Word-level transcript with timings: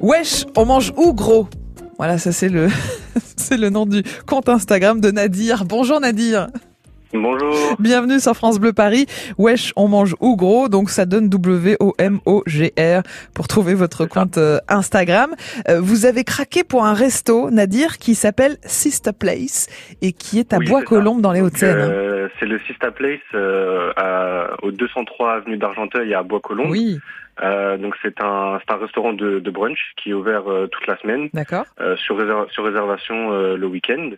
Wesh, 0.00 0.46
on 0.56 0.64
mange 0.64 0.94
où 0.96 1.12
gros? 1.12 1.46
Voilà, 1.98 2.16
ça 2.16 2.32
c'est 2.32 2.48
le 2.48 2.68
c'est 3.36 3.58
le 3.58 3.68
nom 3.68 3.84
du 3.84 4.02
compte 4.26 4.48
Instagram 4.48 4.98
de 4.98 5.10
Nadir. 5.10 5.66
Bonjour 5.66 6.00
Nadir. 6.00 6.48
Bonjour. 7.12 7.76
Bienvenue 7.78 8.18
sur 8.18 8.34
France 8.34 8.58
Bleu 8.58 8.72
Paris. 8.72 9.04
Wesh, 9.36 9.72
on 9.76 9.88
mange 9.88 10.14
où 10.20 10.36
gros? 10.36 10.68
Donc 10.68 10.88
ça 10.88 11.04
donne 11.04 11.28
W-O-M-O-G-R 11.28 13.02
pour 13.34 13.48
trouver 13.48 13.74
votre 13.74 14.06
compte 14.06 14.38
euh, 14.38 14.58
Instagram. 14.68 15.34
Euh, 15.68 15.80
vous 15.80 16.06
avez 16.06 16.24
craqué 16.24 16.64
pour 16.64 16.86
un 16.86 16.94
resto, 16.94 17.50
Nadir, 17.50 17.98
qui 17.98 18.14
s'appelle 18.14 18.56
Sister 18.64 19.12
Place 19.12 19.66
et 20.00 20.12
qui 20.12 20.38
est 20.38 20.54
à 20.54 20.58
Oui, 20.58 20.66
Bois-Colombes 20.66 21.20
dans 21.20 21.32
les 21.32 21.42
Hauts-de-Seine. 21.42 21.90
C'est 22.40 22.46
le 22.46 22.58
Sista 22.66 22.90
Place 22.90 23.20
euh, 23.34 23.92
à- 23.96 24.56
au 24.64 24.72
203 24.72 25.34
avenue 25.34 25.58
d'Argenteuil 25.58 26.12
à 26.14 26.22
Bois-Colombes. 26.24 26.70
Oui, 26.70 26.98
Euh, 27.42 27.78
donc 27.78 27.94
c'est 28.02 28.20
un 28.22 28.58
restaurant 28.80 29.12
de, 29.12 29.38
de 29.38 29.50
brunch 29.50 29.92
qui 29.96 30.10
est 30.10 30.14
ouvert 30.14 30.50
euh, 30.50 30.66
toute 30.66 30.86
la 30.88 30.98
semaine 30.98 31.28
d'accord. 31.32 31.64
sur 31.96 32.18
réser- 32.18 32.50
sur 32.50 32.64
réservation 32.64 33.30
le 33.54 33.66
week-end. 33.66 34.10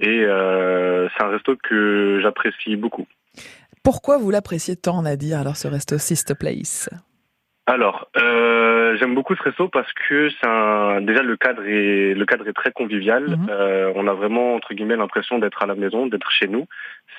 Et 0.00 0.24
c'est 0.24 1.24
un 1.24 1.28
resto 1.28 1.54
que 1.62 2.18
j'apprécie 2.22 2.76
beaucoup. 2.76 3.06
Pourquoi 3.84 4.16
vous 4.18 4.30
l'appréciez 4.30 4.74
tant, 4.76 5.02
Nadir, 5.02 5.38
alors 5.40 5.56
ce 5.56 5.68
resto 5.68 5.98
Sister 5.98 6.34
Place? 6.34 6.88
Alors, 7.66 8.08
euh, 8.16 8.71
j'aime 8.96 9.14
beaucoup 9.14 9.34
ce 9.34 9.42
resto 9.42 9.68
parce 9.68 9.90
que 9.92 10.30
c'est 10.30 10.46
un, 10.46 11.00
déjà 11.00 11.22
le 11.22 11.36
cadre 11.36 11.62
est 11.66 12.14
le 12.14 12.26
cadre 12.26 12.48
est 12.48 12.52
très 12.52 12.72
convivial. 12.72 13.30
Mhm. 13.30 13.46
Euh, 13.50 13.92
on 13.94 14.06
a 14.06 14.14
vraiment 14.14 14.54
entre 14.54 14.74
guillemets 14.74 14.96
l'impression 14.96 15.38
d'être 15.38 15.62
à 15.62 15.66
la 15.66 15.74
maison, 15.74 16.06
d'être 16.06 16.30
chez 16.30 16.48
nous. 16.48 16.66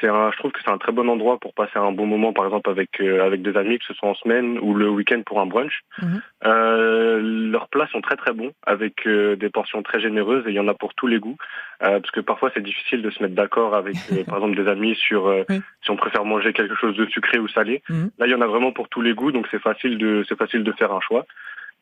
C'est 0.01 0.07
un, 0.07 0.31
je 0.31 0.37
trouve 0.37 0.51
que 0.51 0.59
c'est 0.63 0.71
un 0.71 0.77
très 0.77 0.91
bon 0.91 1.07
endroit 1.09 1.37
pour 1.39 1.53
passer 1.53 1.77
un 1.77 1.91
bon 1.91 2.05
moment, 2.05 2.33
par 2.33 2.45
exemple 2.45 2.69
avec 2.69 2.99
euh, 2.99 3.25
avec 3.25 3.41
des 3.41 3.55
amis, 3.57 3.79
que 3.79 3.85
ce 3.85 3.93
soit 3.93 4.09
en 4.09 4.15
semaine 4.15 4.57
ou 4.59 4.73
le 4.73 4.89
week-end 4.89 5.21
pour 5.25 5.39
un 5.39 5.45
brunch. 5.45 5.81
Mhm. 6.01 6.21
Euh, 6.45 7.19
leurs 7.51 7.69
plats 7.69 7.87
sont 7.87 8.01
très 8.01 8.15
très 8.15 8.33
bons, 8.33 8.51
avec 8.65 9.07
euh, 9.07 9.35
des 9.35 9.49
portions 9.49 9.83
très 9.83 9.99
généreuses 9.99 10.45
et 10.47 10.49
il 10.49 10.55
y 10.55 10.59
en 10.59 10.67
a 10.67 10.73
pour 10.73 10.93
tous 10.93 11.07
les 11.07 11.19
goûts. 11.19 11.37
Euh, 11.83 11.99
parce 11.99 12.11
que 12.11 12.21
parfois 12.21 12.51
c'est 12.53 12.63
difficile 12.63 13.01
de 13.01 13.09
se 13.09 13.21
mettre 13.21 13.35
d'accord 13.35 13.75
avec 13.75 13.95
euh, 14.11 14.23
par 14.25 14.37
exemple 14.37 14.55
des 14.55 14.69
amis 14.69 14.95
sur 14.95 15.27
euh, 15.27 15.43
Oui. 15.49 15.61
si 15.83 15.91
on 15.91 15.95
préfère 15.97 16.23
manger 16.23 16.53
quelque 16.53 16.75
chose 16.75 16.95
de 16.95 17.05
sucré 17.07 17.39
ou 17.39 17.47
salé. 17.47 17.81
Mhm. 17.89 18.11
Là, 18.19 18.27
il 18.27 18.31
y 18.31 18.35
en 18.35 18.41
a 18.41 18.47
vraiment 18.47 18.71
pour 18.71 18.89
tous 18.89 19.01
les 19.01 19.13
goûts, 19.13 19.31
donc 19.31 19.47
c'est 19.51 19.61
facile 19.61 19.97
de 19.97 20.23
c'est 20.27 20.37
facile 20.37 20.63
de 20.63 20.71
faire 20.73 20.93
un 20.93 21.01
choix. 21.01 21.25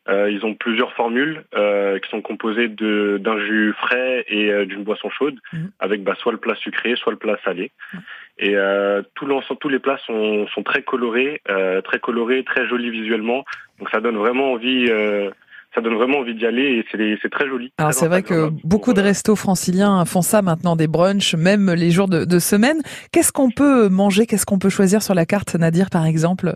Euh, 0.09 0.31
ils 0.31 0.43
ont 0.45 0.55
plusieurs 0.55 0.93
formules 0.93 1.43
euh, 1.55 1.99
qui 1.99 2.09
sont 2.09 2.21
composées 2.21 2.67
de 2.69 3.19
d'un 3.23 3.37
jus 3.39 3.71
frais 3.73 4.25
et 4.27 4.51
euh, 4.51 4.65
d'une 4.65 4.83
boisson 4.83 5.09
chaude, 5.11 5.35
Mhm. 5.53 5.69
avec 5.79 6.03
bah, 6.03 6.15
soit 6.17 6.31
le 6.31 6.39
plat 6.39 6.55
sucré, 6.55 6.95
soit 6.95 7.11
le 7.11 7.19
plat 7.19 7.37
salé. 7.45 7.71
Mhm. 7.93 7.99
Et 8.39 8.55
euh, 8.55 9.03
tout 9.13 9.27
l'ensemble, 9.27 9.59
tous 9.59 9.69
les 9.69 9.77
plats 9.77 9.99
sont, 10.07 10.47
sont 10.47 10.63
très 10.63 10.81
colorés, 10.81 11.41
euh, 11.49 11.81
très 11.81 11.99
colorés, 11.99 12.43
très 12.43 12.67
jolis 12.67 12.89
visuellement. 12.89 13.45
Donc 13.77 13.89
ça 13.91 13.99
donne 14.01 14.17
vraiment 14.17 14.53
envie, 14.53 14.87
euh, 14.89 15.29
ça 15.75 15.81
donne 15.81 15.93
vraiment 15.93 16.17
envie 16.19 16.33
d'y 16.33 16.47
aller 16.47 16.63
et 16.79 16.85
c'est 16.91 17.19
c'est 17.21 17.29
très 17.29 17.47
joli. 17.47 17.71
Alors 17.77 17.93
c'est 17.93 18.07
vrai 18.07 18.23
que 18.23 18.49
beaucoup 18.63 18.93
de 18.93 19.01
restos 19.01 19.35
franciliens 19.35 20.03
font 20.05 20.23
ça 20.23 20.41
maintenant, 20.41 20.75
des 20.75 20.87
brunchs, 20.87 21.35
même 21.35 21.71
les 21.71 21.91
jours 21.91 22.07
de, 22.09 22.25
de 22.25 22.39
semaine. 22.39 22.81
Qu'est-ce 23.11 23.31
qu'on 23.31 23.51
peut 23.51 23.87
manger 23.87 24.25
Qu'est-ce 24.25 24.47
qu'on 24.47 24.57
peut 24.59 24.69
choisir 24.69 25.03
sur 25.03 25.13
la 25.13 25.27
carte, 25.27 25.53
Nadir, 25.55 25.91
par 25.91 26.07
exemple? 26.07 26.55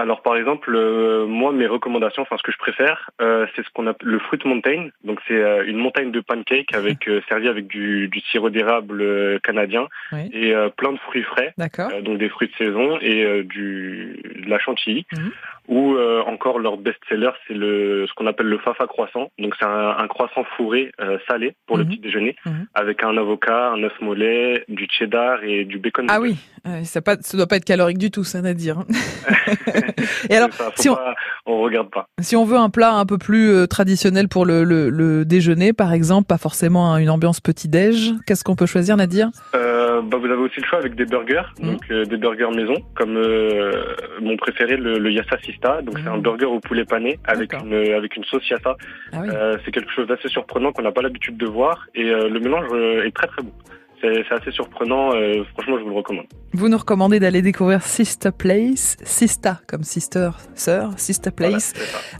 Alors 0.00 0.22
par 0.22 0.36
exemple, 0.36 0.72
euh, 0.76 1.26
moi 1.26 1.50
mes 1.52 1.66
recommandations, 1.66 2.22
enfin 2.22 2.36
ce 2.38 2.42
que 2.44 2.52
je 2.52 2.56
préfère, 2.58 3.10
euh, 3.20 3.46
c'est 3.56 3.64
ce 3.64 3.68
qu'on 3.74 3.88
appelle 3.88 4.08
le 4.08 4.18
fruit 4.20 4.38
mountain. 4.44 4.90
Donc 5.02 5.18
c'est 5.26 5.34
euh, 5.42 5.64
une 5.66 5.76
montagne 5.78 6.12
de 6.12 6.20
pancakes 6.20 6.72
avec 6.72 7.08
euh, 7.08 7.20
servi 7.28 7.48
avec 7.48 7.66
du, 7.66 8.06
du 8.06 8.20
sirop 8.30 8.48
d'érable 8.50 9.02
euh, 9.02 9.38
canadien 9.42 9.88
Oui. 10.12 10.30
et 10.32 10.54
euh, 10.54 10.68
plein 10.68 10.92
de 10.92 10.98
fruits 10.98 11.24
frais, 11.24 11.52
D'accord. 11.58 11.90
donc 12.02 12.18
des 12.18 12.28
fruits 12.28 12.46
de 12.48 12.54
saison 12.64 12.96
et 13.00 13.24
euh, 13.24 13.42
du 13.42 14.20
de 14.44 14.48
la 14.48 14.60
chantilly. 14.60 15.04
Mhm. 15.12 15.30
Ou 15.68 15.96
euh, 15.96 16.22
encore 16.22 16.60
leur 16.60 16.78
best-seller, 16.78 17.32
c'est 17.46 17.52
le 17.52 18.06
ce 18.08 18.14
qu'on 18.14 18.26
appelle 18.26 18.46
le 18.46 18.56
fafa 18.58 18.86
croissant. 18.86 19.30
Donc 19.38 19.54
c'est 19.58 19.66
un, 19.66 19.96
un 19.98 20.06
croissant 20.08 20.44
fourré 20.56 20.92
euh, 21.00 21.18
salé 21.28 21.54
pour 21.66 21.76
le 21.76 21.82
Mhm. 21.84 21.90
petit 21.90 21.98
déjeuner, 22.00 22.36
Mhm. 22.46 22.66
avec 22.74 23.02
un 23.02 23.16
avocat, 23.18 23.70
un 23.72 23.82
œuf 23.82 23.92
mollet, 24.00 24.64
du 24.68 24.86
cheddar 24.90 25.42
et 25.44 25.64
du 25.64 25.78
bacon. 25.78 26.06
Ah 26.08 26.20
oui, 26.20 26.36
ça, 26.84 27.02
pas, 27.02 27.16
ça 27.20 27.36
doit 27.36 27.46
pas 27.48 27.56
être 27.56 27.64
calorique 27.66 27.98
du 27.98 28.10
tout, 28.10 28.24
ça, 28.24 28.40
Nadir. 28.40 28.84
Et 30.30 30.36
alors, 30.36 30.52
Ça, 30.52 30.70
si 30.76 30.88
on- 30.88 30.94
pas- 30.94 31.14
on 31.46 31.60
regarde 31.60 31.90
pas. 31.90 32.06
si 32.20 32.36
on 32.36 32.44
veut 32.44 32.56
un 32.58 32.70
plat 32.70 32.92
un 32.94 33.06
peu 33.06 33.18
plus 33.18 33.50
euh, 33.50 33.66
traditionnel 33.66 34.28
pour 34.28 34.44
le, 34.46 34.64
le, 34.64 34.90
le 34.90 35.24
déjeuner, 35.24 35.72
par 35.72 35.92
exemple, 35.92 36.26
pas 36.26 36.38
forcément 36.38 36.96
une 36.98 37.10
ambiance 37.10 37.40
petit-déj, 37.40 38.14
qu'est-ce 38.26 38.44
qu'on 38.44 38.56
peut 38.56 38.66
choisir, 38.66 38.96
Nadir 38.96 39.30
Euh, 39.54 40.02
bah, 40.02 40.16
vous 40.18 40.26
avez 40.26 40.34
aussi 40.42 40.60
le 40.60 40.66
choix 40.66 40.78
avec 40.78 40.94
des 40.94 41.04
burgers, 41.06 41.42
Mhm. 41.60 41.70
donc 41.72 41.80
euh, 41.90 42.04
des 42.04 42.16
burgers 42.16 42.50
maison, 42.54 42.74
comme 42.94 43.16
euh, 43.16 43.72
mon 44.20 44.36
préféré, 44.36 44.76
le, 44.76 44.98
le 44.98 45.10
Yassa 45.12 45.38
Sista. 45.44 45.82
Donc 45.82 45.98
c'est 46.02 46.08
un 46.08 46.18
burger 46.18 46.46
au 46.46 46.60
poulet 46.60 46.84
pané 46.84 47.18
avec 47.24 47.52
une 47.54 47.74
avec 47.74 48.16
une 48.16 48.24
sauce 48.24 48.48
Yassa. 48.50 48.76
Ah 49.12 49.18
oui. 49.22 49.28
C'est 49.64 49.70
quelque 49.72 49.90
chose 49.92 50.06
d'assez 50.06 50.28
surprenant 50.28 50.72
qu'on 50.72 50.82
n'a 50.82 50.92
pas 50.92 51.02
l'habitude 51.02 51.36
de 51.36 51.46
voir 51.46 51.86
et 51.94 52.04
le 52.04 52.38
mélange 52.40 52.66
est 53.04 53.14
très 53.14 53.26
très 53.26 53.42
bon. 53.42 53.52
C'est 54.00 54.32
assez 54.32 54.50
surprenant. 54.52 55.12
euh, 55.14 55.42
franchement, 55.54 55.76
je 55.78 55.82
vous 55.82 55.90
le 55.90 55.96
recommande. 55.96 56.26
Vous 56.52 56.68
nous 56.68 56.78
recommandez 56.78 57.18
d'aller 57.18 57.42
découvrir 57.42 57.82
Sister 57.82 58.30
Place, 58.36 58.96
Sista 59.02 59.60
comme 59.66 59.82
sister, 59.82 60.30
sœur, 60.54 60.92
Sister 60.96 61.30
Place, 61.32 61.72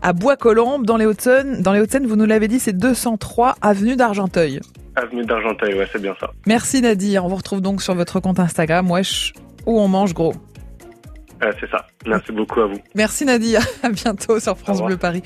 à 0.03 0.13
Bois-Colombes, 0.13 0.85
dans 0.87 0.97
les 0.97 1.07
Hauts-de-Seine. 1.07 1.63
Dans 1.63 1.73
les 1.73 1.81
Hauts-de-Seine, 1.81 2.07
vous 2.07 2.17
nous 2.17 2.27
l'avez 2.27 2.49
dit, 2.49 2.59
c'est 2.59 2.77
203 2.77 3.55
avenue 3.63 3.95
d'Argenteuil. 3.97 4.61
Avenue 4.97 5.25
d'Argenteuil, 5.25 5.75
ouais, 5.79 5.89
c'est 5.93 6.03
bien 6.03 6.17
ça. 6.19 6.31
Merci 6.47 6.83
Nadir. 6.83 7.25
On 7.25 7.29
vous 7.29 7.37
retrouve 7.37 7.61
donc 7.61 7.81
sur 7.83 7.95
votre 7.95 8.19
compte 8.19 8.41
Instagram, 8.41 8.91
wesh, 8.91 9.33
où 9.67 9.79
on 9.81 9.87
mange 9.87 10.15
gros. 10.15 10.35
Euh, 11.45 11.53
c'est 11.61 11.71
ça. 11.71 11.87
Merci 12.05 12.33
beaucoup 12.33 12.61
à 12.61 12.67
vous. 12.67 12.79
Merci 12.97 13.25
Nadir. 13.25 13.61
À 13.85 13.91
bientôt 13.91 14.41
sur 14.41 14.59
France. 14.59 14.83
Bleu 14.83 14.97
Paris. 14.97 15.23